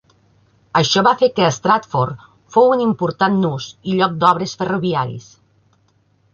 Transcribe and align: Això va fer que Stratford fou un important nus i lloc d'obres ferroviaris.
Això 0.79 1.03
va 1.07 1.11
fer 1.19 1.29
que 1.39 1.49
Stratford 1.57 2.25
fou 2.57 2.73
un 2.77 2.83
important 2.87 3.39
nus 3.45 3.69
i 3.93 4.01
lloc 4.01 4.19
d'obres 4.25 4.59
ferroviaris. 4.63 5.33